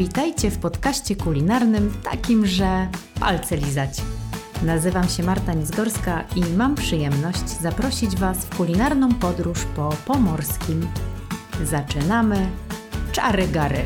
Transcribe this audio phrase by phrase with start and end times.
[0.00, 2.88] Witajcie w podcaście kulinarnym takim, że
[3.20, 3.90] palce lizać.
[4.64, 10.86] Nazywam się Marta Nizgorska i mam przyjemność zaprosić Was w kulinarną podróż po pomorskim.
[11.64, 12.36] Zaczynamy
[13.12, 13.78] czary gary.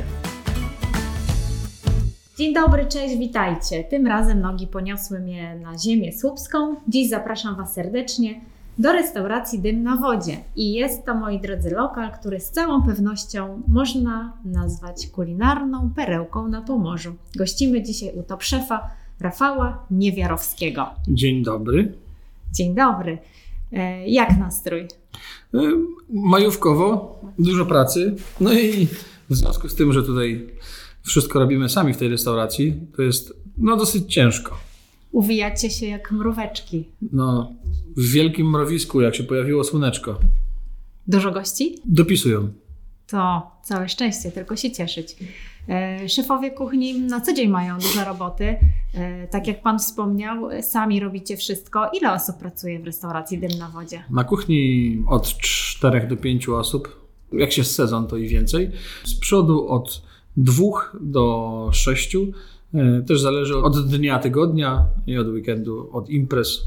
[2.39, 3.85] Dzień dobry, cześć, witajcie.
[3.85, 6.76] Tym razem nogi poniosły mnie na ziemię słupską.
[6.89, 8.40] Dziś zapraszam Was serdecznie
[8.79, 10.36] do restauracji Dym na Wodzie.
[10.57, 16.62] I jest to, moi drodzy, lokal, który z całą pewnością można nazwać kulinarną perełką na
[16.62, 17.14] Pomorzu.
[17.36, 18.90] Gościmy dzisiaj u top szefa
[19.21, 20.86] Rafała Niewiarowskiego.
[21.08, 21.93] Dzień dobry.
[22.52, 23.18] Dzień dobry.
[23.72, 24.80] E, Jak nastrój?
[24.80, 25.58] E,
[26.11, 28.14] Majówkowo, dużo pracy.
[28.41, 28.86] No i
[29.30, 30.46] w związku z tym, że tutaj
[31.02, 34.56] wszystko robimy sami w tej restauracji, to jest no dosyć ciężko.
[35.19, 36.89] Uwijacie się jak mróweczki.
[37.12, 37.53] No,
[37.97, 40.19] w wielkim mrowisku, jak się pojawiło słoneczko,
[41.06, 41.78] Dużo gości?
[41.84, 42.48] dopisują.
[43.06, 45.16] To całe szczęście, tylko się cieszyć.
[45.69, 48.56] E, Szefowie kuchni na co dzień mają dużo roboty.
[48.94, 51.91] E, Tak jak Pan wspomniał, sami robicie wszystko.
[52.00, 54.05] Ile osób pracuje w restauracji Dym na Wodzie?
[54.10, 58.70] Na kuchni od 4 do 5 osób, jak się sezon, to i więcej.
[59.05, 60.03] Z przodu od
[60.36, 60.62] 2
[61.00, 62.16] do 6.
[63.06, 66.62] Też zależy od dnia tygodnia i od weekendu, od imprez.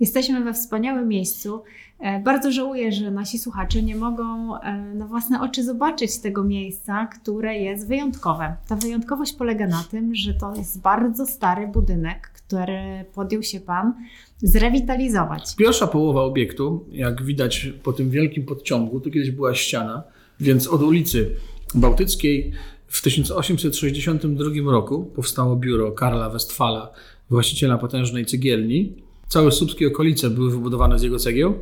[0.00, 1.62] Jesteśmy we wspaniałym miejscu.
[2.00, 7.06] E, Bardzo żałuję, że nasi słuchacze nie mogą e, na własne oczy zobaczyć tego miejsca,
[7.06, 8.56] które jest wyjątkowe.
[8.68, 13.94] Ta wyjątkowość polega na tym, że to jest bardzo stary budynek, który podjął się Pan
[14.42, 15.56] zrewitalizować.
[15.56, 20.02] Pierwsza połowa obiektu, jak widać po tym wielkim podciągu, to kiedyś była ściana,
[20.40, 21.30] więc od ulicy
[21.74, 22.52] Bałtyckiej
[22.88, 26.90] w 1862 roku powstało biuro Karla Westfala,
[27.30, 28.92] właściciela potężnej cegielni.
[29.28, 31.54] Całe słupskie okolice były wybudowane z jego cegieł.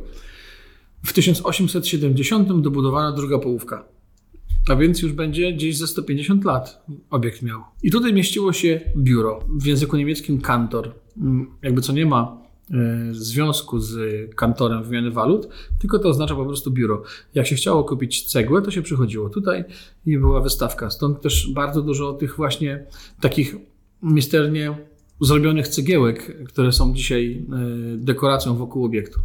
[1.05, 3.85] W 1870 dobudowano druga połówka.
[4.69, 7.61] A więc już będzie gdzieś ze 150 lat obiekt miał.
[7.83, 10.93] I tutaj mieściło się biuro, w języku niemieckim kantor.
[11.17, 12.46] Mm, Jakby co nie ma
[13.11, 13.95] związku z
[14.35, 17.03] kantorem wymiany walut, tylko to oznacza po prostu biuro.
[17.33, 19.63] Jak się chciało kupić cegłę, to się przychodziło tutaj
[20.05, 20.89] i była wystawka.
[20.89, 22.85] Stąd też bardzo dużo tych właśnie
[23.21, 23.55] takich
[24.01, 24.77] misternie
[25.21, 29.19] zrobionych cegiełek, które są dzisiaj e, dekoracją wokół obiektu.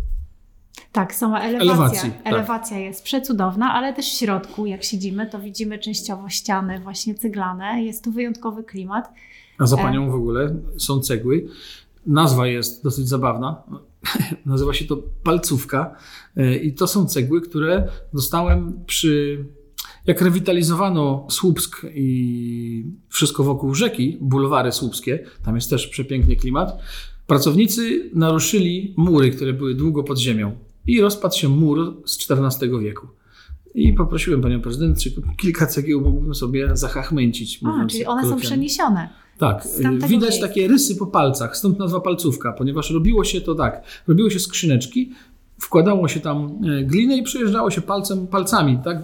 [0.93, 1.73] Tak, sama elewacja.
[1.73, 2.33] Elewacji, tak.
[2.33, 7.83] Elewacja jest przecudowna, ale też w środku, jak siedzimy, to widzimy częściowo ściany właśnie cyglane.
[7.83, 9.13] Jest tu wyjątkowy klimat.
[9.59, 11.47] A za panią w ogóle są cegły.
[12.07, 13.63] Nazwa jest dosyć zabawna.
[14.47, 15.97] Nazywa się to palcówka.
[16.37, 19.45] E, I to są cegły, które dostałem przy.
[20.07, 26.79] Jak rewitalizowano Słupsk i wszystko wokół rzeki, bulwary słupskie, tam jest też przepiękny klimat,
[27.27, 30.57] pracownicy naruszyli mury, które były długo pod ziemią.
[30.87, 33.07] I rozpadł się mur z XIV wieku.
[33.75, 37.61] I poprosiłem panią prezydent, czy kilka cegieł mógłbym sobie zachachmęcić.
[37.65, 39.09] A, czyli one są przeniesione.
[39.39, 39.69] Tak,
[40.09, 44.41] widać takie rysy po palcach, stąd nazwa palcówka, ponieważ robiło się to tak, robiło się
[44.41, 45.13] skrzyneczki,
[45.63, 48.99] wkładało się tam e, glinę i przejeżdżało się palcem, palcami, tak,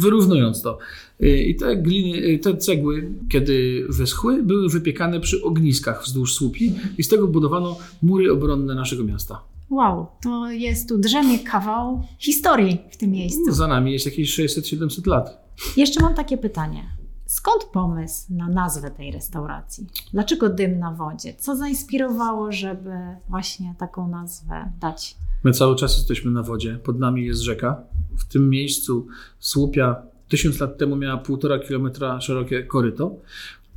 [0.00, 0.78] wyrównując to.
[1.20, 6.74] E, I te, gliny, e, te cegły, kiedy wyschły, były wypiekane przy ogniskach wzdłuż słupi
[6.98, 9.40] i z tego budowano mury obronne naszego miasta.
[9.70, 13.52] Wow, to jest tu drzemie kawał historii w tym miejscu.
[13.52, 15.44] Za nami jest jakieś 600-700 lat.
[15.76, 17.03] Jeszcze mam takie pytanie.
[17.26, 19.86] Skąd pomysł na nazwę tej restauracji?
[20.12, 21.34] Dlaczego dym na wodzie?
[21.38, 22.90] Co zainspirowało, żeby
[23.28, 25.16] właśnie taką nazwę dać?
[25.44, 27.82] My cały czas jesteśmy na wodzie, pod nami jest rzeka.
[28.18, 29.06] W tym miejscu
[29.38, 33.16] słupia tysiąc lat temu miała półtora kilometra szerokie koryto,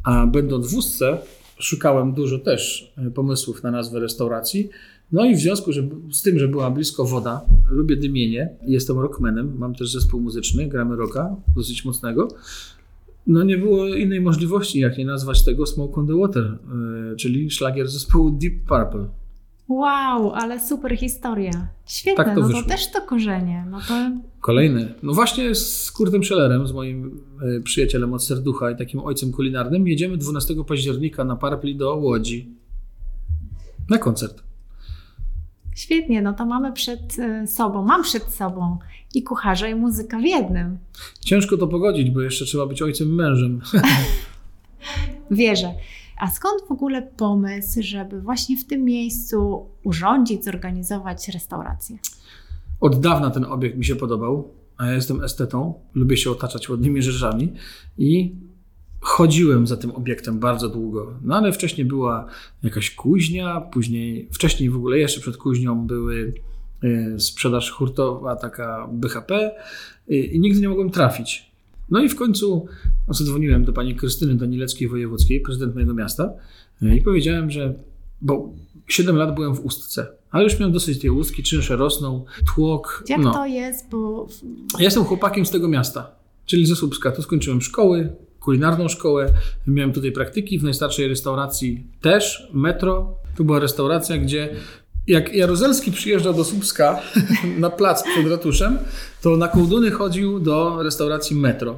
[0.04, 1.18] a będąc w wózce
[1.60, 4.70] szukałem dużo też e, pomysłów na nazwę restauracji.
[5.12, 5.82] No i w związku że,
[6.12, 10.96] z tym, że była blisko woda, lubię dymienie, jestem rockmanem, mam też zespół muzyczny, gramy
[10.96, 12.28] rocka, dosyć mocnego.
[13.28, 17.52] No nie było innej możliwości, jak nie nazwać tego Smoke on the Water, e, czyli
[17.52, 19.08] szlagier zespołu Deep Purple.
[19.70, 21.68] Wow, ale super historia.
[21.86, 22.64] Świetne, Tak to no wyszło.
[22.64, 23.66] to też to korzenie.
[23.72, 24.12] No to
[24.42, 24.94] Kolejny.
[25.04, 27.22] No właśnie z Kurtem Schellerem, z moim
[27.58, 32.48] e, przyjacielem od serducha i takim ojcem kulinarnym, jedziemy 12 października na Parpli do Łodzi.
[33.90, 34.44] Na koncert.
[35.78, 38.78] Świetnie, no to mamy przed e, sobą, mam przed sobą
[39.16, 40.78] i kucharza, i muzyka w jednym.
[41.20, 43.62] Ciężko to pogodzić, bo jeszcze trzeba być ojcem i mężem.
[45.32, 45.74] Wierzę.
[46.18, 51.98] A skąd w ogóle pomysł, żeby właśnie w tym miejscu urządzić, zorganizować restaurację?
[52.82, 57.02] Od dawna ten obiekt mi się podobał, a ja jestem estetą, lubię się otaczać ładnymi
[57.02, 57.54] rzeczami
[57.98, 58.36] i
[59.08, 61.14] chodziłem za tym obiektem bardzo długo.
[61.22, 62.26] No ale wcześniej była
[62.64, 66.34] jakaś kuźnia, później, wcześniej w ogóle jeszcze przed kuźnią były
[66.84, 69.52] y, sprzedaż hurtowa, taka BHP
[70.12, 71.52] y, i nigdy nie mogłem trafić.
[71.90, 72.66] No i w końcu
[73.10, 76.34] zadzwoniłem do pani Krystyny Danileckiej-Wojewódzkiej, prezydent mojego miasta
[76.82, 77.74] e, i powiedziałem, że
[78.22, 78.54] bo
[78.88, 82.26] 7 lat byłem w Ustce, ale już miałem dosyć tej ustki, czynsze rosną,
[82.56, 83.04] tłok.
[83.10, 83.34] Jak no.
[83.34, 84.28] to jest, bo
[84.78, 86.12] Ja jestem chłopakiem z tego miasta,
[86.46, 87.12] czyli ze Słupska.
[87.12, 88.16] Tu skończyłem szkoły,
[88.48, 89.34] kulinarną szkołę,
[89.68, 93.16] miałem tutaj praktyki w najstarszej restauracji też, metro.
[93.38, 94.50] Tu była restauracja, gdzie
[95.08, 97.00] jak Jaruzelski przyjeżdżał do Słupska
[97.60, 98.78] na plac przed ratuszem,
[99.22, 101.76] to na kołduny chodził do restauracji metro.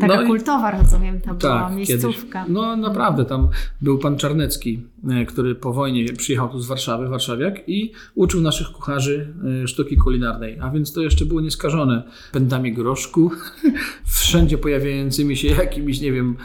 [0.00, 2.40] Taka No i- kultowa, rozumiem, ta była tak, miejscówka.
[2.42, 2.54] Kiedyś.
[2.54, 3.48] No naprawdę, tam
[3.80, 8.66] był pan Czarnecki, e, który po wojnie przyjechał tu z Warszawy, warszawiak i uczył naszych
[8.68, 10.58] kucharzy e, sztuki kulinarnej.
[10.60, 12.02] A więc to jeszcze było nieskażone
[12.32, 13.30] pędami groszku,
[14.04, 16.36] wszędzie pojawiającymi się jakimiś, nie wiem,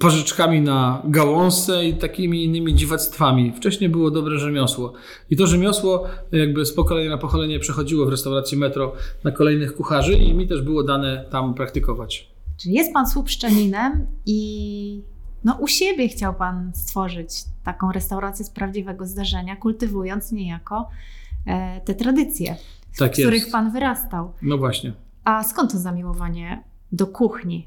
[0.00, 3.52] pożyczkami na gałązce i takimi innymi dziwactwami.
[3.56, 4.92] Wcześniej było dobre rzemiosło.
[5.30, 8.92] I to rzemiosło jakby z pokolenia na pokolenie przechodziło w restauracji Metro
[9.24, 12.37] na kolejnych kucharzy i mi też było dane tam praktykować.
[12.58, 15.02] Czyli jest pan słupszczaninem i
[15.44, 17.30] no, u siebie chciał pan stworzyć
[17.64, 20.88] taką restaurację z prawdziwego zdarzenia, kultywując niejako
[21.46, 22.56] e, te tradycje,
[22.92, 23.52] z Tak których jest.
[23.52, 24.32] pan wyrastał.
[24.42, 24.92] No właśnie.
[25.24, 26.62] A skąd to zamiłowanie
[26.92, 27.66] do kuchni?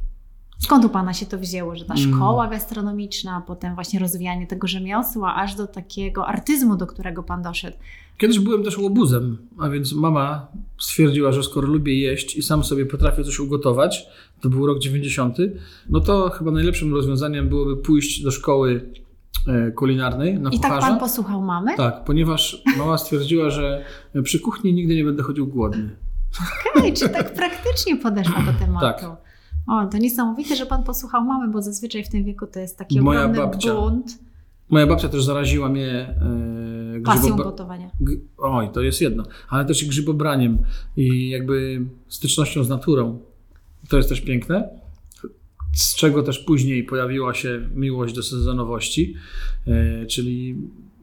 [0.59, 2.13] Skąd u pana się to wzięło, że ta Mm.
[2.15, 7.77] szkoła gastronomiczna, potem właśnie rozwijanie tego rzemiosła, aż do takiego artyzmu, do którego pan doszedł?
[8.21, 10.47] Kiedyś byłem też łobuzem, a więc mama
[10.79, 14.06] stwierdziła, że skoro lubię jeść i sam sobie potrafię coś ugotować,
[14.41, 15.38] to był rok 90,
[15.89, 18.94] no to chyba najlepszym rozwiązaniem byłoby pójść do szkoły
[19.47, 20.88] e, kulinarnej na I tak kucharza.
[20.88, 21.77] pan posłuchał mamy?
[21.77, 23.85] Tak, ponieważ mama stwierdziła, że
[24.24, 25.95] przy kuchni nigdy nie będę chodził głodny.
[26.75, 28.85] Okej, czy tak praktycznie podeszła do tematu?
[28.85, 29.06] Tak.
[29.67, 33.01] O, to niesamowite, że pan posłuchał mamy, bo zazwyczaj w tym wieku to jest taki
[33.01, 33.75] Moja ogromny babcia.
[33.75, 34.19] bunt,
[34.71, 36.15] Moja babcia też zaraziła mnie
[36.97, 37.91] e, pasją gotowania.
[38.38, 40.57] Oj, to jest jedno, ale też i grzybobraniem
[40.97, 43.19] i jakby stycznością z naturą.
[43.89, 44.69] To jest też piękne.
[45.73, 49.15] Z czego też później pojawiła się miłość do sezonowości,
[49.68, 50.57] e, czyli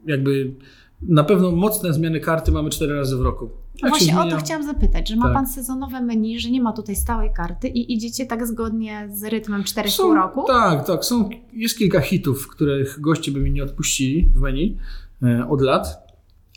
[0.05, 0.53] jakby
[1.01, 3.49] na pewno mocne zmiany karty mamy cztery razy w roku.
[3.79, 5.33] Się właśnie o to chciałam zapytać, że ma Tak.
[5.33, 9.63] pan sezonowe menu, że nie ma tutaj stałej karty i idziecie tak zgodnie z rytmem
[9.63, 10.43] 4,5 Są- roku?
[10.47, 11.05] Tak, tak.
[11.05, 14.77] Są, jest kilka hitów, których goście by mi nie odpuścili w menu
[15.23, 16.07] e, od lat,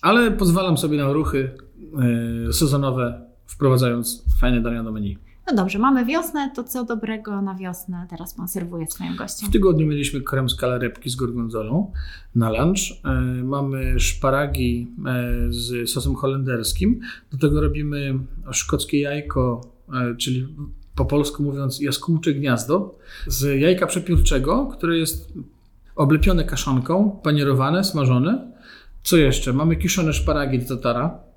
[0.02, 1.50] ale pozwalam sobie na ruchy
[2.48, 5.18] e, sezonowe, wprowadzając fajne dania do menu.
[5.46, 9.48] No dobrze, mamy wiosnę, to co dobrego na wiosnę teraz pan serwuje swoim gościom?
[9.48, 11.92] W tygodniu mieliśmy krem z kalarepki z gorgonzolą
[12.34, 12.78] na lunch.
[13.04, 13.10] E,
[13.44, 17.00] Mamy szparagi e, z sosem holenderskim.
[17.32, 18.18] Do tego robimy
[18.50, 19.60] szkockie jajko,
[19.92, 20.48] e, czyli
[20.94, 25.32] po polsku mówiąc jaskółcze gniazdo, z jajka przepiórczego, które jest
[25.96, 28.52] oblepione kaszanką, panierowane, smażone.
[29.02, 29.52] Co jeszcze?
[29.52, 31.31] Mamy kiszone szparagi do tatara.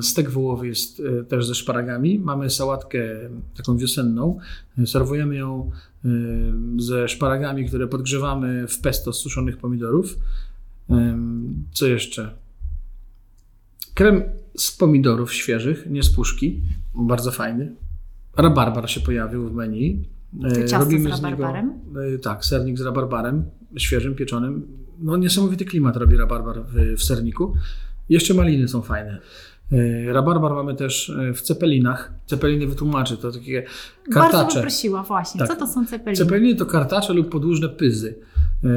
[0.00, 2.18] Stek wołowy jest y, też ze szparagami.
[2.18, 2.98] Mamy sałatkę
[3.56, 4.38] taką wiosenną.
[4.86, 5.70] Serwujemy ją
[6.78, 10.18] ze szparagami, które podgrzewamy w pesto z suszonych pomidorów.
[11.72, 12.34] Co jeszcze?
[13.94, 14.22] Krem
[14.56, 16.62] z pomidorów świeżych, nie z puszki.
[16.94, 17.74] Bardzo fajny.
[18.36, 20.04] Rabarbar się pojawił w menu.
[20.42, 21.72] To ciasto z niego- rabarbarem?
[22.14, 23.44] y, tak, sernik z rabarbarem,
[23.76, 24.66] świeżym, pieczonym.
[24.98, 27.54] No niesamowity klimat robi rabarbar w, w serniku.
[28.12, 29.18] Jeszcze maliny są fajne.
[29.72, 32.12] Y, Rabarbar mamy też y, w cepelinach.
[32.26, 34.60] Cepeliny wytłumaczy, to takie Bardzo bym kartacze.
[34.60, 35.48] prosiła właśnie, Tak.
[35.48, 36.16] co to są cepeliny?
[36.24, 38.14] Cepeliny to kartacze lub podłużne pyzy.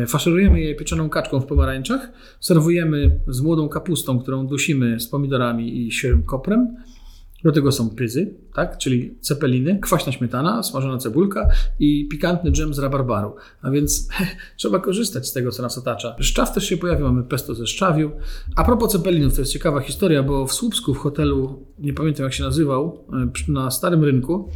[0.03, 2.11] Y, Faszerujemy je pieczoną kaczką w pomarańczach.
[2.39, 6.75] Serwujemy z młodą kapustą, którą dusimy z pomidorami i świeżym koprem.
[7.45, 8.77] Do tego są pyzy, tak?
[8.77, 11.49] czyli cepeliny, kwaśna śmietana, smażona cebulka
[11.79, 13.35] i pikantny dżem z rabarbaru.
[13.61, 14.09] A więc
[14.57, 16.15] trzeba korzystać z tego, co nas otacza.
[16.19, 18.11] Szczaw też się pojawił, mamy pesto ze szczawiu.
[18.55, 22.33] A propos cepelinów, to jest ciekawa historia, bo w Słupsku, w hotelu, nie pamiętam jak
[22.33, 24.49] się nazywał, przy- na Starym Rynku,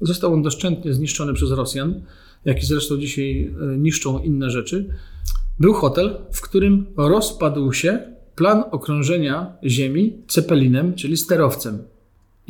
[0.00, 2.02] został on doszczętnie zniszczony przez Rosjan,
[2.44, 4.88] jak i zresztą dzisiaj y, niszczą inne rzeczy.
[5.58, 7.98] Był hotel, w którym rozpadł się
[8.34, 11.78] plan okrążenia Ziemi cepelinem, czyli sterowcem.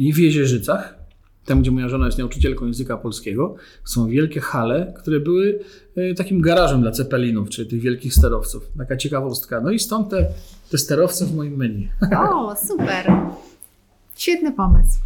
[0.00, 0.98] I w Jezierzycach,
[1.44, 3.54] tam gdzie moja żona jest nauczycielką języka polskiego,
[3.84, 5.60] są wielkie hale, które były
[5.98, 8.70] y, takim garażem dla cepelinów, czyli tych wielkich sterowców.
[8.78, 9.60] Taka ciekawostka.
[9.60, 10.28] No i stąd te,
[10.70, 11.88] te sterowce w moim menu.
[12.18, 13.12] O, super.
[14.16, 14.98] Świetny pomysł.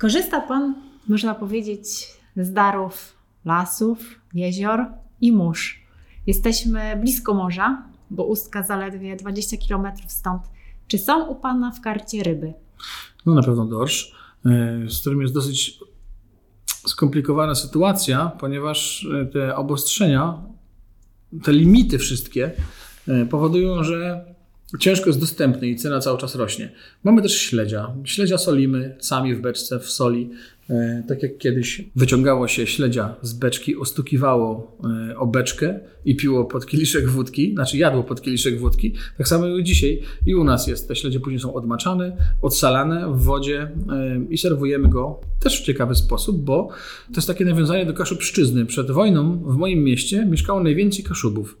[0.00, 0.74] Korzysta Pan,
[1.08, 3.12] można powiedzieć, z darów
[3.44, 3.98] lasów,
[4.34, 4.86] jezior
[5.20, 5.82] i mórz.
[6.26, 10.42] Jesteśmy blisko morza, bo Ustka zaledwie 20 km stąd.
[10.88, 12.52] Czy są u Pana w karcie ryby?
[13.26, 14.12] No na pewno dorsz,
[14.46, 15.78] y, z którym jest dosyć
[16.66, 20.42] skomplikowana sytuacja, ponieważ y, te obostrzenia,
[21.42, 22.52] te limity wszystkie
[23.08, 24.24] y, powodują, że
[24.78, 26.72] ciężko jest dostępny i cena cały czas rośnie.
[27.04, 27.94] Mamy też śledzia.
[28.04, 30.30] Śledzia solimy sami w beczce, w soli.
[30.70, 34.78] E, tak jak kiedyś wyciągało się śledzia z beczki, ostukiwało
[35.10, 39.62] e, o beczkę i piło pod kieliszek wódki, znaczy jadło pod kieliszek wódki, tak samo
[39.62, 40.88] dzisiaj i u nas jest.
[40.88, 43.70] Te śledzie później są odmaczane, odsalane w wodzie e,
[44.30, 46.68] i serwujemy go też w ciekawy sposób, bo
[47.06, 48.66] to jest takie nawiązanie do kaszubszczyzny.
[48.66, 51.58] Przed wojną w moim mieście mieszkało najwięcej kaszubów.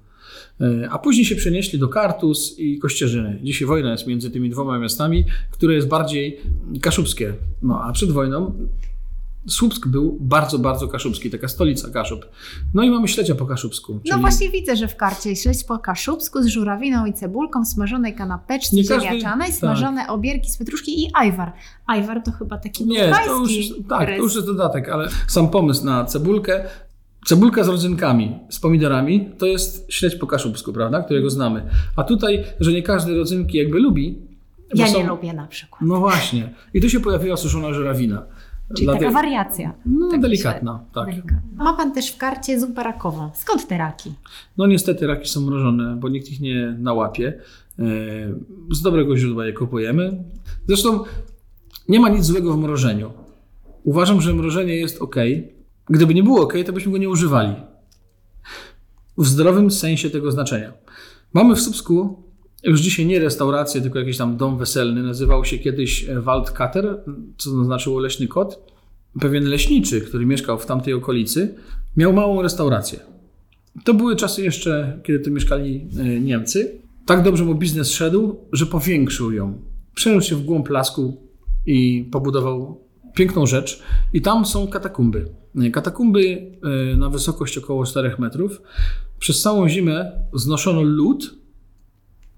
[0.90, 3.38] A później się przenieśli do Kartus i Kościerzyny.
[3.42, 6.40] Dzisiaj wojna jest między tymi dwoma miastami, które jest bardziej
[6.80, 7.34] kaszubskie.
[7.62, 8.54] No a przed wojną
[9.48, 12.26] Słupsk był bardzo, bardzo kaszubski, taka stolica Kaszub.
[12.74, 13.92] No i mamy śledzia po kaszubsku.
[13.94, 18.14] No czyli- właśnie widzę, że w karcie śledź po kaszubsku z żurawiną i cebulką, smażonej
[18.14, 19.56] kanapeczce Nie każdy- ziemniaczanej, tak.
[19.56, 21.52] smażone obierki z pietruszki i ajwar.
[21.86, 25.48] Ajwar to chyba taki Nie, to już, jest- tak, to już jest dodatek, ale sam
[25.50, 26.64] pomysł na cebulkę,
[27.24, 31.62] cebulka z rodzynkami, z pomidorami, to jest śledź po kaszubsku, prawda, którego znamy.
[31.96, 34.18] A tutaj, że nie każdy rodzynki jakby lubi.
[34.74, 35.80] Ja są- nie lubię na przykład.
[35.82, 36.50] No właśnie.
[36.74, 38.22] I tu się pojawiła suszona żurawina.
[38.76, 39.74] Czyli Dlatego- taka wariacja.
[39.86, 41.06] No, Taki delikatna, tak.
[41.06, 41.38] delikatna.
[41.64, 43.30] Ma pan też w karcie zupę rakową.
[43.34, 44.12] Skąd te raki?
[44.58, 47.32] No niestety raki są mrożone, bo nikt ich nie nałapie.
[47.78, 47.82] E,
[48.70, 50.24] Z dobrego źródła je kupujemy.
[50.68, 51.04] Zresztą
[51.88, 53.10] nie ma nic złego w mrożeniu.
[53.84, 55.16] Uważam, że mrożenie jest ok.
[55.90, 57.54] Gdyby nie było ok, to byśmy go nie używali.
[59.18, 60.72] W zdrowym sensie tego znaczenia.
[61.34, 62.22] Mamy w Słupsku
[62.62, 65.02] już dzisiaj nie restaurację, tylko jakiś tam dom weselny.
[65.02, 67.04] Nazywał się kiedyś e, Waldkater,
[67.38, 68.72] co znaczyło leśny kot.
[69.20, 71.54] Pewien leśniczy, który mieszkał w tamtej okolicy,
[71.96, 73.00] miał małą restaurację.
[73.84, 76.80] To były czasy jeszcze, kiedy tu mieszkali e, Niemcy.
[77.06, 79.62] Tak dobrze mu biznes szedł, że powiększył ją.
[79.94, 81.16] Przeniósł się w głąb lasku
[81.66, 82.81] i pobudował
[83.14, 83.82] piękną rzecz.
[84.12, 85.28] I tam są katakumby.
[85.60, 86.52] E, Katakumby
[86.92, 88.62] e, na wysokość około 4 metrów.
[89.18, 91.34] Przez całą zimę znoszono lód,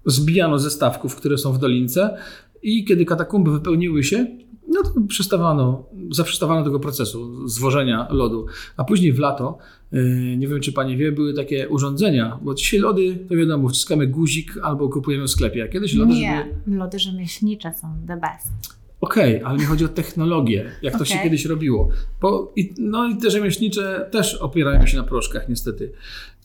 [0.05, 2.17] zbijano ze stawków, które są w dolince
[2.63, 4.27] i kiedy katakumby wypełniły się,
[4.67, 8.45] no to przystawano, zaprzestawano tego procesu zwożenia lodu.
[8.77, 9.57] A później w lato,
[9.91, 14.07] yy, nie wiem czy pani wie, były takie urządzenia, bo dzisiaj lody, to wiadomo, wciskamy
[14.07, 16.77] guzik albo kupujemy w sklepie, a kiedyś lody, nie, żeby...
[16.77, 18.74] lody rzemieślnicze są the best.
[19.05, 21.89] Okej, ale mi chodzi o technologię, jak to się kiedyś robiło.
[22.21, 25.91] Bo, i, no i te rzemieślnicze też opierają się na proszkach, niestety.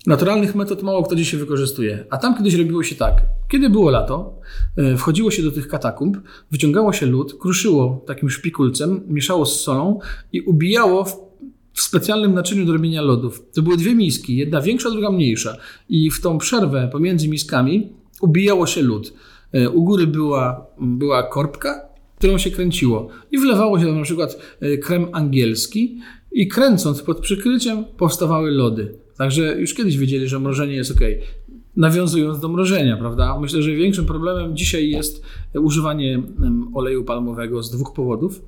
[0.07, 2.05] Naturalnych metod mało kto dzisiaj wykorzystuje.
[2.11, 3.23] A tam kiedyś robiło się tak.
[3.49, 4.38] Kiedy było lato,
[4.76, 6.17] e, wchodziło się do tych katakumb,
[6.50, 9.99] wyciągało się lód, kruszyło takim szpikulcem, mieszało z solą
[10.33, 11.17] i ubijało w,
[11.73, 13.43] w specjalnym naczyniu do robienia lodów.
[13.55, 15.57] To były dwie miski, jedna większa, druga mniejsza.
[15.88, 19.12] I w tą przerwę pomiędzy miskami ubijało się lód.
[19.52, 21.89] E, U góry była, była korbka,
[22.21, 23.09] którą się kręciło.
[23.31, 25.99] I wlewało się tam na przykład e, krem angielski
[26.33, 28.95] i kręcąc pod przykryciem powstawały lody.
[29.17, 31.00] Także już kiedyś wiedzieli, że mrożenie jest ok.
[31.77, 33.41] Nawiązując do mrożenia, prawda?
[33.41, 35.23] Myślę, że większym problemem dzisiaj jest
[35.55, 38.43] używanie em, oleju palmowego z dwóch powodów.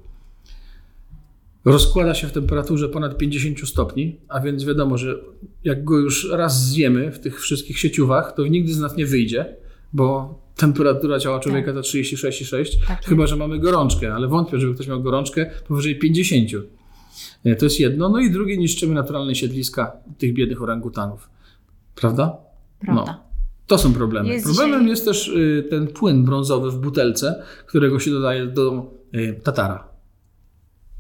[1.64, 5.14] Rozkłada się w temperaturze ponad 50 stopni, a więc wiadomo, że
[5.64, 9.56] jak go już raz zjemy w tych wszystkich sieciówach, to nigdy z nas nie wyjdzie,
[9.92, 13.04] bo temperatura ciała człowieka to 36,6, Tak.
[13.04, 16.50] chyba że mamy gorączkę, ale wątpię, żeby ktoś miał gorączkę powyżej 50.
[17.44, 18.08] Nie, To jest jedno.
[18.08, 21.30] No i drugie, niszczymy naturalne siedliska tych biednych orangutanów.
[21.94, 22.36] Prawda?
[22.80, 23.22] Prawda.
[23.66, 24.28] To są problemy.
[24.28, 28.90] Jest Problemem dzisiaj- jest też y, ten płyn brązowy w butelce, którego się dodaje do
[29.14, 29.88] y, tatara.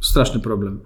[0.00, 0.80] Straszny problem.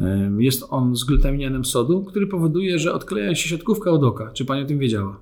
[0.00, 0.02] Y,
[0.42, 4.30] Jest on z glutaminianem sodu, który powoduje, że odkleja się siatkówka od oka.
[4.34, 5.20] Czy pani o tym wiedziała?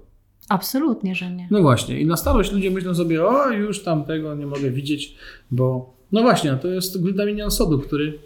[0.50, 1.48] Absolutnie, że nie.
[1.50, 2.00] No właśnie.
[2.00, 5.14] I na starość ludzie myślą sobie, o już tam tego nie mogę widzieć,
[5.50, 8.18] bo no właśnie, to jest glutaminian sodu, który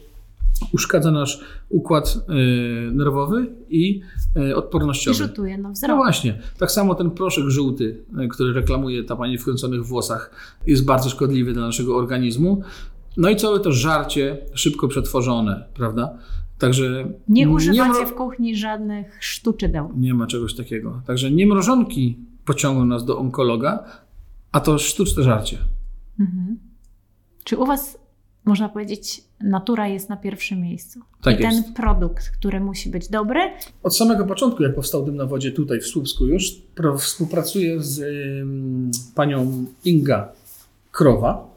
[0.73, 2.17] uszkadza nasz układ
[2.89, 4.01] y, nerwowy i
[4.37, 5.17] y, I odpornościowy.
[5.17, 5.97] rzutuje na No wzrok.
[5.97, 10.31] właśnie, tak samo ten proszek żółty, y, który reklamuje ta pani w kręconych włosach,
[10.67, 12.63] jest bardzo szkodliwy dla naszego organizmu.
[13.17, 16.19] No i całe to żarcie szybko przetworzone, prawda?
[16.59, 19.91] Także Nie mro- używacie w kuchni żadnych sztuczydeł.
[19.97, 21.03] nie ma czegoś takiego.
[21.07, 23.85] Także nie mrożonki pociągną nas do onkologa,
[24.53, 25.59] a to sztuczne żarcie.
[26.21, 26.59] Mhm.
[27.45, 27.99] Czy u Was,
[28.45, 31.01] można powiedzieć, natura jest na pierwszym miejscu?
[31.23, 31.73] Tak I ten jest.
[31.73, 33.41] produkt, który musi być dobry,
[33.83, 36.45] Od samego początku, jak powstał Dym na Wodzie tutaj w Słupsku już,
[36.99, 38.01] współpracuję z
[38.43, 40.29] ym, panią Inga
[40.93, 41.54] Krowa.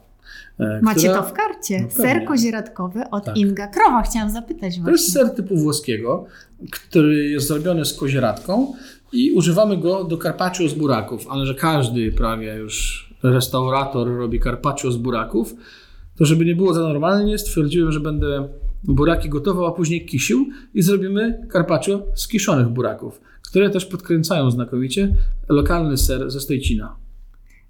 [0.60, 1.80] E, macie która- to w karcie.
[1.80, 1.90] No.
[1.90, 3.36] Ser kozieradkowy od Tak.
[3.36, 4.02] Inga Krowa.
[4.02, 4.92] Chciałam zapytać To właśnie.
[4.92, 6.26] jest ser typu włoskiego,
[6.72, 8.72] który jest zrobiony z kozieradką
[9.12, 14.92] i używamy go do carpaccio z buraków, ale że każdy prawie już restaurator robi carpaccio
[14.92, 15.54] z buraków,
[16.18, 18.48] to żeby nie było za normalnie, stwierdziłem, że będę
[18.84, 25.14] buraki gotował, a później kisił i zrobimy carpaccio z kiszonych buraków, które też podkręcają znakomicie
[25.48, 26.96] lokalny ser ze Stojcina.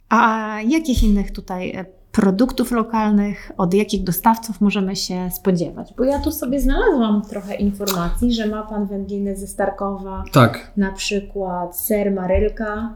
[0.09, 1.85] A jakich innych tutaj e,
[2.23, 5.95] produktów lokalnych, od jakich dostawców możemy się spodziewać?
[5.99, 10.73] Bo ja tu sobie znalazłam trochę informacji, że ma Pan wędliny ze Starkowa, Tak.
[10.77, 12.95] na przykład ser Marylka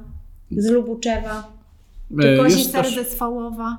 [0.50, 1.48] z Lubuczewa,
[2.18, 3.78] E, czy kozi ser też- ze Swołowa.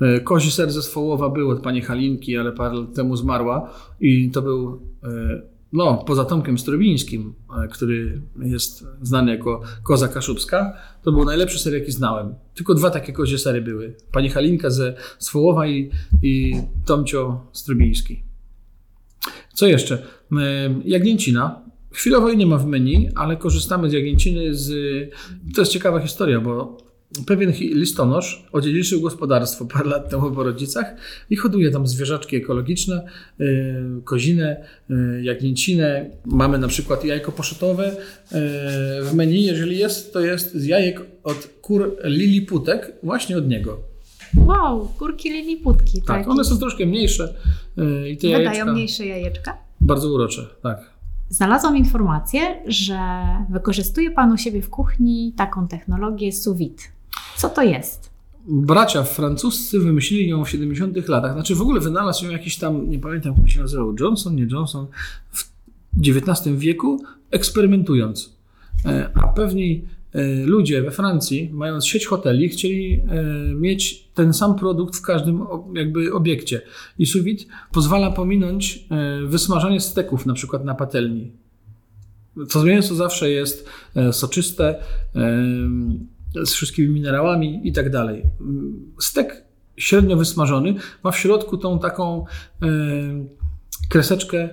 [0.00, 4.30] E, Kozi ser ze Swołowa był od pani Halinki, ale parę lat temu zmarła i
[4.30, 5.08] to był, e,
[5.72, 7.34] no, poza Tomkiem Strobińskim,
[7.64, 10.72] e, który jest znany jako Koza Kaszubska,
[11.02, 12.34] to był najlepszy ser, jaki znałem.
[12.54, 13.96] Tylko dwa takie kozie sery były.
[14.12, 15.90] Pani Halinka ze Swołowa i,
[16.22, 18.22] i Tomcio Strobiński.
[19.54, 20.02] Co jeszcze?
[20.32, 21.68] E, Jagnięcina.
[21.92, 24.70] Chwilowo jej nie ma w menu, ale korzystamy z jagnięciny z...
[25.54, 26.76] To jest ciekawa historia, bo
[27.26, 30.94] pewien listonosz odziedziczył gospodarstwo parę lat temu po rodzicach
[31.30, 33.04] i hoduje tam zwierzaczki ekologiczne,
[33.38, 36.10] yy, kozinę, yy, jagnięcinę.
[36.26, 38.38] Mamy na przykład jajko poszytowe yy,
[39.02, 39.44] w menu.
[39.44, 43.80] Jeżeli jest, to jest z jajek od kur liliputek, właśnie od niego.
[44.36, 46.02] Wow, kurki liliputki.
[46.02, 46.30] Tak, takie.
[46.30, 47.34] one są troszkę mniejsze
[48.10, 49.58] i te Wydają jajeczka mniejsze jajeczka.
[49.80, 50.46] bardzo urocze.
[50.62, 50.90] Tak.
[51.28, 52.98] Znalazłam informację, że
[53.50, 56.82] wykorzystuje Pan u siebie w kuchni taką technologię sous vide.
[57.36, 58.10] Co to jest?
[58.48, 61.32] Bracia francuscy wymyślili ją w 70 latach.
[61.32, 64.86] Znaczy w ogóle wynalazł ją jakiś tam, nie pamiętam jak się nazywał, Johnson, nie Johnson,
[65.32, 65.48] w
[65.98, 68.38] XIX wieku, eksperymentując.
[68.86, 73.24] E, A pewni e, ludzie we Francji, mając sieć hoteli, chcieli e,
[73.54, 76.62] mieć ten sam produkt w każdym jakby obiekcie.
[76.98, 78.84] I vide pozwala pominąć
[79.26, 81.32] wysmażanie steków na przykład na patelni.
[82.50, 83.68] To mięso zawsze jest
[84.12, 84.82] soczyste,
[86.44, 88.22] z wszystkimi minerałami i tak dalej.
[89.00, 89.44] Stek
[89.76, 92.24] średnio wysmażony ma w środku tą taką
[92.62, 92.66] e,
[93.88, 94.50] kreseczkę e,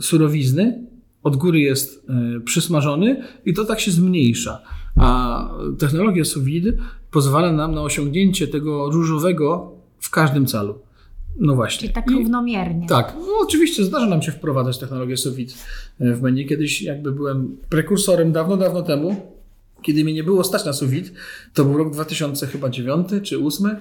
[0.00, 0.84] surowizny.
[1.22, 4.62] Od góry jest e, przysmażony i to tak się zmniejsza.
[4.96, 6.72] A technologia sous vide
[7.10, 10.78] pozwala nam na osiągnięcie tego różowego w każdym calu.
[11.40, 11.80] No właśnie.
[11.80, 12.86] Czyli tak I- równomiernie.
[12.88, 15.52] tak, no oczywiście zdarza nam się wprowadzać technologię sous vide
[16.00, 16.46] w menu.
[16.46, 19.37] Kiedyś jakby byłem prekursorem dawno, dawno temu,
[19.82, 21.10] kiedy mnie nie było stać na vide,
[21.54, 23.76] to był rok 2000 chyba 9 czy 8.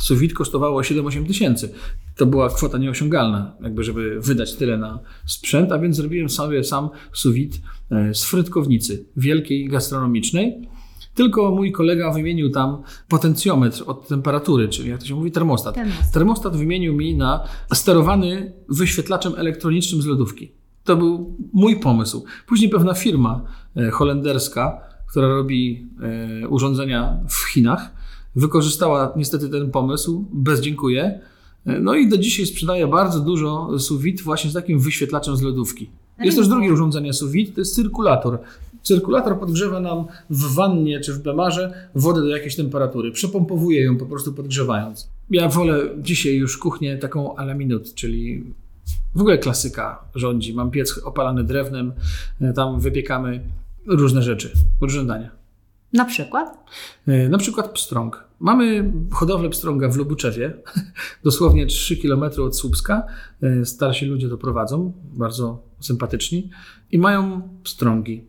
[0.00, 1.74] Sous vide kosztowało 7-8 tysięcy.
[2.16, 6.88] To była kwota nieosiągalna, jakby żeby wydać tyle na sprzęt, a więc zrobiłem sobie sam
[7.24, 7.56] vide
[7.90, 10.68] e, z frytkownicy wielkiej, gastronomicznej.
[11.14, 15.74] Tylko mój kolega wymienił tam potencjometr od temperatury, czyli jak to się mówi, termostat.
[15.74, 16.12] Ten most.
[16.12, 17.44] Termostat wymienił mi na
[17.74, 20.52] sterowany wyświetlaczem elektronicznym z lodówki.
[20.84, 22.24] To był mój pomysł.
[22.46, 23.42] Później pewna firma
[23.76, 25.86] e, holenderska, która robi
[26.42, 27.90] e, urządzenia w Chinach,
[28.36, 30.24] wykorzystała niestety ten pomysł.
[30.32, 31.20] Bez dziękuję.
[31.66, 35.90] E, No i do dzisiaj sprzedaje bardzo dużo vide właśnie z takim wyświetlaczem z lodówki.
[36.18, 38.38] Jest też drugie urządzenie vide, to jest cyrkulator.
[38.82, 43.12] Cyrkulator podgrzewa nam w wannie czy w bemarze wodę do jakiejś temperatury.
[43.12, 45.08] Przepompowuje ją po prostu podgrzewając.
[45.30, 48.44] Ja wolę dzisiaj już kuchnię taką a la minute, czyli
[49.14, 50.54] w ogóle klasyka rządzi.
[50.54, 51.92] Mam piec opalany drewnem,
[52.40, 53.40] e, tam wypiekamy
[53.86, 55.30] różne rzeczy, różne dania.
[55.92, 56.58] Na przykład?
[57.06, 58.24] E, Na przykład pstrąg.
[58.40, 60.54] Mamy hodowlę pstrąga w Lubuczewie,
[61.24, 63.06] dosłownie 3 km od Słupska.
[63.42, 66.50] E, Starsi ludzie to prowadzą, bardzo sympatyczni
[66.92, 68.24] i mają pstrągi.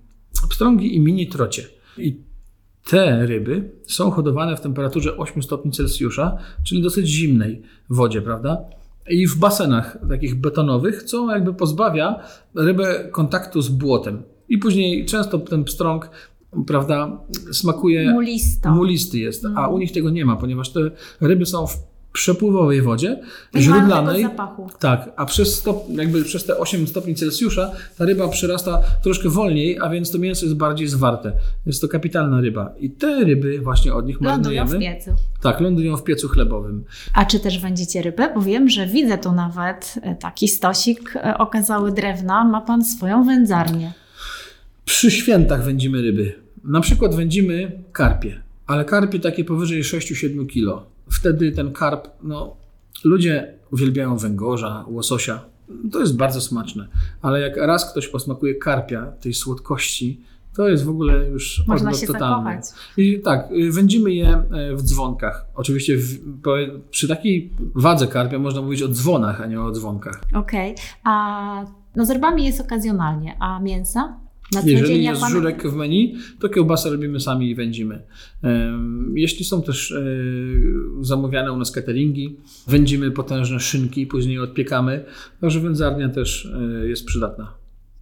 [0.50, 1.68] Pstrągi i mini trocie.
[1.98, 2.22] I
[2.90, 8.58] te ryby są hodowane w temperaturze 8 stopni Celsjusza, czyli dosyć zimnej wodzie, prawda?
[9.10, 12.20] I w basenach takich betonowych, co jakby pozbawia
[12.56, 14.24] rybę kontaktu z błotem.
[14.50, 16.10] I później często ten pstrąg,
[16.68, 17.18] prawda,
[17.52, 18.72] smakuje Mulisto.
[18.72, 20.80] mulisty jest, a u nich tego nie ma, ponieważ te
[21.22, 21.78] ryby są w
[22.12, 23.20] przepływowej wodzie,
[23.54, 24.24] Nie źródlanej.
[24.24, 24.70] zapachu.
[24.80, 29.80] Tak, a przez, stop, jakby przez te 8 stopni Celsjusza ta ryba przyrasta troszkę wolniej,
[29.80, 31.32] a więc to mięso jest bardziej zwarte.
[31.66, 32.74] Jest to kapitalna ryba.
[32.80, 35.12] I te ryby właśnie od nich Lądują w piecu.
[35.42, 36.84] Tak, lądują w piecu chlebowym.
[37.14, 38.32] A czy też wędzicie rybę?
[38.36, 42.44] Bo wiem, że widzę tu nawet e, taki stosik e, okazały drewna.
[42.44, 43.94] Ma Pan swoją wędzarnię.
[44.86, 46.34] Przy świętach wędzimy ryby.
[46.64, 50.86] Na przykład wędzimy karpie, ale karpie takie powyżej 6-7 kilo.
[51.12, 52.56] Wtedy ten karp, no,
[53.04, 55.40] ludzie uwielbiają węgorza, łososia.
[55.92, 56.88] To jest bardzo smaczne,
[57.22, 60.22] ale jak raz ktoś posmakuje karpia, tej słodkości,
[60.56, 62.36] to jest w ogóle już Można się totalny.
[62.36, 62.66] zakochać.
[62.98, 65.46] I tak, y, wędzimy je e, w dzwonkach.
[65.56, 66.20] Oczywiście w,
[66.92, 70.22] przy takiej wadze karpia można mówić o dzwonach, a nie o dzwonkach.
[70.34, 70.76] Okej.
[71.04, 73.38] A no z rybami jest okazjonalnie.
[73.40, 74.20] A mięsa?
[74.52, 78.04] Na co Jeżeli jest pan- żurek w menu, to kiełbasę robimy sami i wędzimy.
[79.14, 80.06] Jeśli są też e,
[81.02, 85.06] zamawiane u nas cateringi, wędzimy potężne szynki, później odpiekamy.
[85.42, 87.54] Także wędzarnia też e, jest przydatna.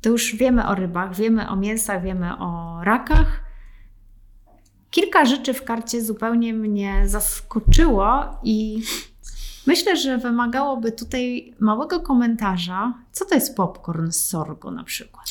[0.02, 3.44] To już wiemy o rybach, wiemy o mięsach, wiemy o rakach.
[4.92, 8.82] Kilka rzeczy w karcie zupełnie mnie zaskoczyło i
[9.68, 12.94] myślę, że wymagałoby tutaj małego komentarza.
[13.12, 15.26] Co to jest popcorn z sorgo na przykład?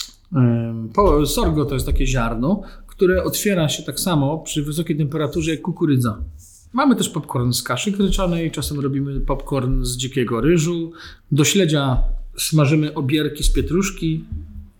[1.27, 6.18] Sorgo to jest takie ziarno, które otwiera się tak samo przy wysokiej temperaturze jak kukurydza.
[6.73, 10.92] Mamy też popcorn z kaszy gryczanej, czasem robimy popcorn z dzikiego ryżu.
[11.33, 12.03] Do śledzia
[12.38, 14.25] smażymy obierki z pietruszki,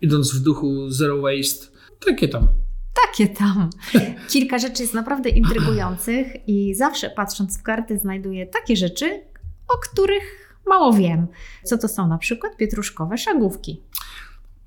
[0.01, 1.67] idąc w duchu zero waste.
[2.05, 2.47] Takie tam.
[3.05, 3.69] Takie tam.
[4.29, 9.21] Kilka rzeczy jest naprawdę intrygujących i zawsze patrząc w karty znajduję takie rzeczy,
[9.73, 11.27] o których mało wiem.
[11.63, 13.81] Co to są na przykład pietruszkowe szagówki.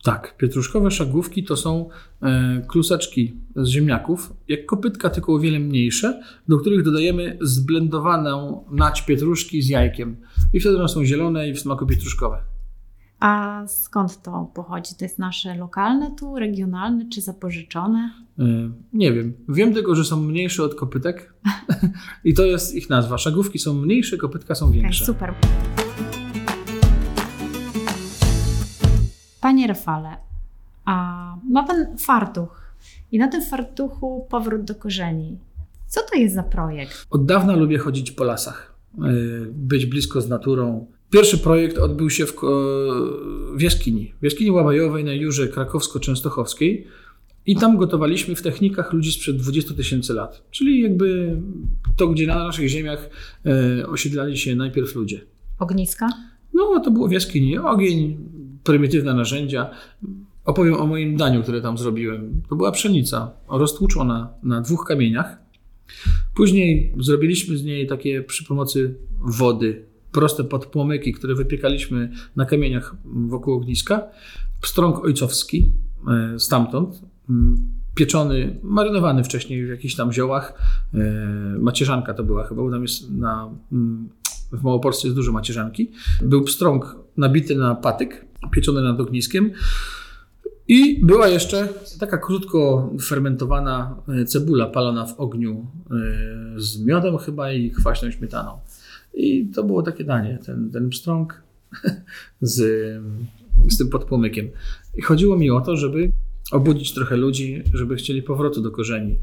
[0.03, 1.89] Tak, pietruszkowe szagówki to są
[2.23, 9.03] e, kluseczki z ziemniaków, jak kopytka, tylko o wiele mniejsze, do których dodajemy zblendowaną nać
[9.03, 10.17] pietruszki z jajkiem.
[10.53, 12.56] I wtedy one są zielone i w smaku pietruszkowe.
[13.21, 14.95] A skąd to pochodzi?
[14.99, 18.11] To jest nasze lokalne tu, regionalne czy zapożyczone?
[18.39, 18.45] E,
[18.93, 19.35] nie wiem.
[19.49, 21.35] Wiem tylko, że są mniejsze od kopytek
[22.25, 23.19] i to jest ich nazwa.
[23.19, 25.05] Szagówki są mniejsze, kopytka są większe.
[25.05, 25.35] super.
[29.41, 30.17] Panie Rafale,
[30.85, 32.75] a ma Pan fartuch
[33.13, 35.39] i na tym fartuchu powrót do korzeni.
[35.87, 37.07] Co to jest za projekt?
[37.11, 39.03] Od dawna lubię chodzić po lasach, e,
[39.53, 40.87] być blisko z naturą.
[41.11, 42.35] Pierwszy projekt odbył się w,
[43.55, 46.85] w jaskini, w jaskini Łabajowej na Jurze Krakowsko-Częstochowskiej
[47.47, 50.43] i tam gotowaliśmy w technikach ludzi sprzed 20 tysięcy lat.
[50.51, 51.37] Czyli jakby
[51.97, 53.11] to, gdzie na naszych ziemiach
[53.47, 55.21] e, osiedlali się najpierw ludzie.
[55.59, 56.09] Ogniska?
[56.55, 57.59] No, to było w jaskini.
[57.59, 58.19] Ogień,
[58.65, 59.71] prymitywne narzędzia.
[60.45, 62.43] Opowiem o moim daniu, które tam zrobiłem.
[62.49, 65.39] To była pszenica roztłuczona na dwóch kamieniach.
[66.35, 69.85] Później zrobiliśmy z niej takie przy pomocy wody
[70.17, 74.03] proste podpłomyki, które wypiekaliśmy na kamieniach wokół ogniska.
[74.61, 75.73] Pstrąg ojcowski
[76.09, 77.57] e, stamtąd, m,
[77.95, 80.53] pieczony, marynowany wcześniej w jakichś tam ziołach.
[80.95, 80.99] E,
[81.59, 84.09] Macierzanka to była chyba, bo tam jest na, m,
[84.53, 85.91] w Małopolsce jest dużo macierzanki.
[86.23, 89.51] Był pstrąg nabity na patyk, pieczony nad ogniskiem.
[90.69, 91.69] I była jeszcze
[92.01, 95.67] taka krótko fermentowana e, cebula palona w ogniu
[96.57, 98.59] z miodem chyba i kwaśną śmietaną.
[99.17, 101.43] I to było takie danie, ten, ten pstrąg
[102.41, 102.57] z,
[103.69, 104.49] z tym podpłomykiem.
[104.97, 106.13] I chodziło mi o to, żeby
[106.53, 109.19] obudzić trochę ludzi, żeby chcieli powrotu do korzeni.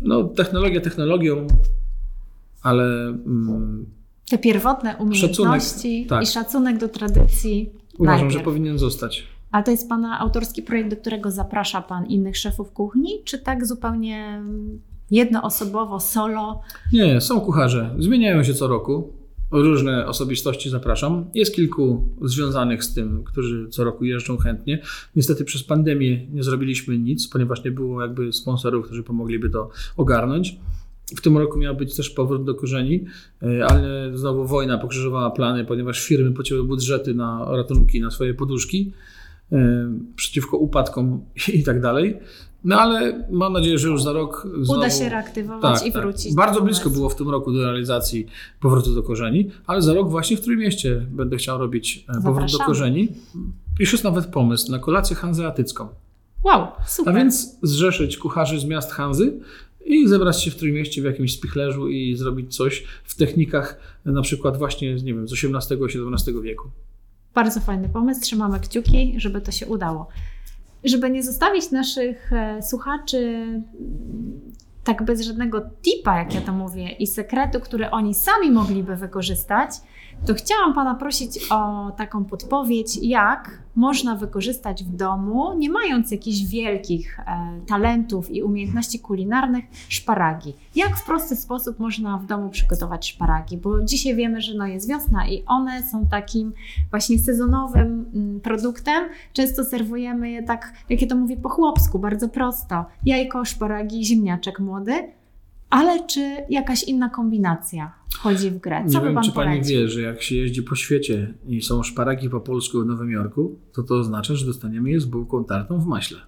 [0.00, 1.46] No, technologia technologią,
[2.62, 3.86] ale mm,
[4.30, 6.22] Te pierwotne umiejętności Szacunek, tak.
[6.22, 7.70] i szacunek do tradycji.
[7.98, 8.32] uważam, najpierw.
[8.32, 9.26] że powinien zostać.
[9.50, 13.66] A to jest Pana autorski projekt, do którego zaprasza Pan innych szefów kuchni, czy tak
[13.66, 14.42] zupełnie
[15.10, 16.60] jednoosobowo, solo?
[16.92, 17.94] Nie, są kucharze.
[17.98, 19.12] Zmieniają się co roku.
[19.50, 21.24] Różne osobistości zapraszam.
[21.34, 24.82] Jest kilku związanych z tym, którzy co roku jeżdżą chętnie.
[25.16, 30.56] Niestety przez pandemię nie zrobiliśmy nic, ponieważ nie było jakby sponsorów, którzy pomogliby to ogarnąć.
[31.16, 33.04] W tym roku miał być też powrót do korzeni,
[33.42, 38.92] e, ale znowu wojna pokrzyżowała plany, ponieważ firmy pocięły budżety na ratunki, na swoje poduszki
[39.52, 41.24] e, przeciwko upadkom
[41.58, 42.16] i tak dalej.
[42.66, 44.90] No ale mam nadzieję, że już za rok Uda znowu...
[44.90, 46.02] się reaktywować Tak, i tak.
[46.02, 46.34] wrócić.
[46.34, 48.26] Bardzo do blisko było w tym roku do realizacji
[48.60, 52.32] powrotu do korzeni, ale za rok właśnie w Trójmieście będę chciał robić e, powrót do
[52.32, 52.66] Zapraszamy.
[52.66, 53.08] korzeni.
[53.78, 55.88] Już jest nawet pomysł na kolację hanzeatycką.
[56.44, 57.14] Wow, super.
[57.14, 59.40] A więc zrzeszyć kucharzy z miast Hanzy
[59.84, 64.22] i zebrać się w Trójmieście w jakimś spichlerzu i zrobić coś w technikach e, na
[64.22, 66.68] przykład właśnie, nie wiem, z XVIII-XVII wieku.
[67.34, 68.20] Bardzo fajny pomysł.
[68.20, 70.08] Trzymamy kciuki, żeby to się udało.
[70.86, 73.62] Żeby nie zostawić naszych e, słuchaczy mm,
[74.84, 79.70] tak bez żadnego tipa, jak ja to mówię, i sekretu, który oni sami mogliby wykorzystać,
[80.26, 86.44] to chciałam Pana prosić o taką podpowiedź, jak można wykorzystać w domu, nie mając jakichś
[86.44, 87.24] wielkich e,
[87.66, 90.54] talentów i umiejętności kulinarnych, szparagi.
[90.74, 93.56] Jak w prosty sposób można w domu przygotować szparagi?
[93.56, 96.52] Bo dzisiaj wiemy, że no jest wiosna i one są takim
[96.90, 99.04] właśnie sezonowym mm, produktem.
[99.32, 102.84] Często serwujemy je tak, jak ja to mówię, po chłopsku, bardzo prosto.
[103.04, 105.12] Jajko, szparagi, ziemniaczek młody.
[105.70, 108.84] Ale czy jakaś inna kombinacja wchodzi w grę?
[108.88, 109.78] Co Nie by wiem, czy pani polecił?
[109.78, 113.58] wie, że jak się jeździ po świecie i są szparagi po polsku w Nowym Jorku,
[113.72, 116.18] to to oznacza, że dostaniemy je z bułką tartą w maśle.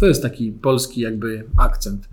[0.00, 2.08] To jest taki polski jakby akcent.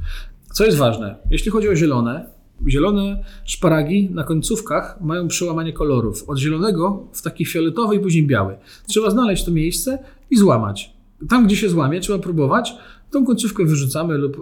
[0.53, 2.25] Co jest ważne, jeśli chodzi o zielone,
[2.67, 6.29] zielone szparagi na końcówkach mają przełamanie kolorów.
[6.29, 8.57] Od zielonego w taki fioletowy i później biały.
[8.87, 10.93] Trzeba znaleźć to miejsce i złamać.
[11.29, 12.73] Tam, gdzie się złamie, trzeba próbować.
[13.11, 14.39] Tą końcówkę wyrzucamy lub y,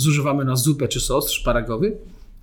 [0.00, 1.96] zużywamy na zupę czy sos szparagowy,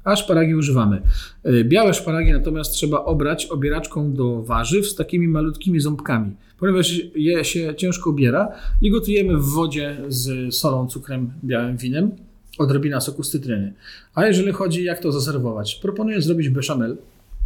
[0.03, 1.01] a szparagi używamy.
[1.45, 7.45] Y, Białe szparagi natomiast trzeba obrać obieraczką do warzyw z takimi malutkimi ząbkami, ponieważ je
[7.45, 8.47] się ciężko obiera
[8.81, 12.12] i gotujemy w wodzie z solą, cukrem, białym winem
[12.57, 13.73] odrobina soku z cytryny.
[14.15, 16.97] A jeżeli chodzi jak to zaserwować, proponuję zrobić beszamel,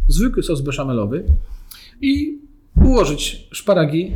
[0.08, 1.24] zwykły sos beszamelowy
[2.00, 2.38] i
[2.84, 4.12] ułożyć szparagi.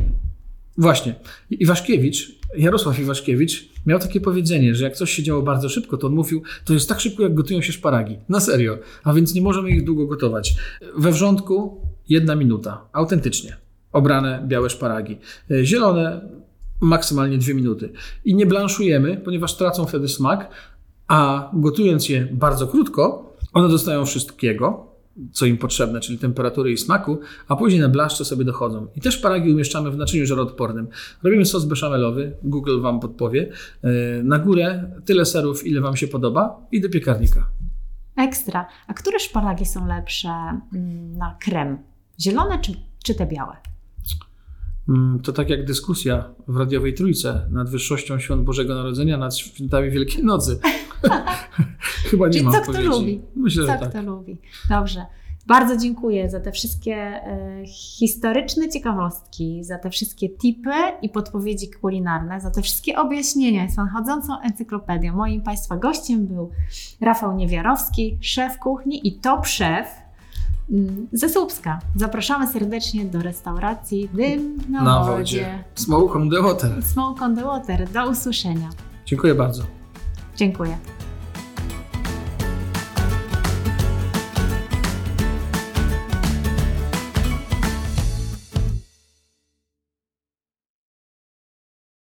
[0.77, 1.15] Właśnie.
[1.49, 6.13] Iwaszkiewicz, Jarosław Iwaszkiewicz miał takie powiedzenie, że jak coś się działo bardzo szybko, to on
[6.13, 8.17] mówił, to jest tak szybko, jak gotują się szparagi.
[8.29, 8.77] Na serio.
[9.03, 10.55] A więc nie możemy ich długo gotować.
[10.97, 12.81] We wrzątku jedna minuta.
[12.93, 13.57] Autentycznie.
[13.91, 15.17] Obrane białe szparagi.
[15.51, 16.21] E, Zielone
[16.81, 17.91] maksymalnie dwie minuty.
[18.25, 20.49] I nie blanszujemy, ponieważ tracą wtedy smak,
[21.07, 24.90] a gotując je bardzo krótko, one dostają wszystkiego,
[25.31, 28.87] co im potrzebne, czyli temperatury i smaku, a później na blaszcze sobie dochodzą.
[28.95, 30.87] I też szparagi umieszczamy w naczyniu żaroodpornym.
[31.23, 33.49] Robimy sos beszamelowy, Google Wam podpowie.
[33.83, 33.89] E,
[34.23, 37.49] Na górę tyle serów, ile Wam się podoba i do piekarnika.
[38.17, 38.67] Ekstra.
[38.87, 41.77] A które szparagi są lepsze mm, na krem?
[42.21, 42.71] Zielone czy,
[43.03, 43.55] czy te białe?
[44.89, 49.89] Mm, To tak jak dyskusja w radiowej trójce nad wyższością świąt Bożego Narodzenia, nad świętami
[49.89, 50.59] Wielkiej Nocy.
[52.09, 52.89] Chyba nie Czyli ma co kto odpowiedzi.
[52.89, 53.21] lubi?
[53.35, 53.89] Myślę, Co że tak.
[53.89, 54.37] kto lubi.
[54.69, 55.05] Dobrze.
[55.47, 62.41] Bardzo dziękuję za te wszystkie e, historyczne ciekawostki, za te wszystkie tipy i podpowiedzi kulinarne,
[62.41, 63.63] za te wszystkie objaśnienia.
[63.63, 65.13] Jestem chodzącą encyklopedią.
[65.15, 66.49] Moim Państwa gościem był
[67.01, 69.87] Rafał Niewiarowski, szef kuchni i top szef
[71.13, 71.79] ze Słupska.
[71.95, 75.17] Zapraszamy serdecznie do restauracji Dym na, Na wodzie.
[75.17, 75.63] wodzie.
[75.75, 76.83] Smoke on the water.
[76.83, 77.89] Smoke on the water.
[77.89, 78.69] Do usłyszenia.
[79.05, 79.63] Dziękuję bardzo.
[80.35, 80.77] Dziękuję.